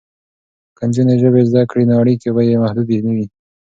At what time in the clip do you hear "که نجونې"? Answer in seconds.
0.77-1.15